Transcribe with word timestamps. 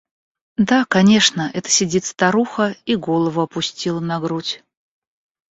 Да, 0.57 0.83
конечно, 0.85 1.51
это 1.53 1.69
сидит 1.69 2.05
старуха 2.05 2.75
и 2.87 2.95
голову 2.95 3.41
опустила 3.41 3.99
на 3.99 4.19
грудь. 4.19 4.63